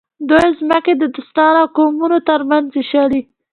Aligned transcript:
دوی 0.29 0.47
ځمکې 0.59 0.93
د 0.97 1.03
دوستانو 1.15 1.57
او 1.61 1.67
قومونو 1.75 2.17
ترمنځ 2.29 2.65
وویشلې. 2.71 3.21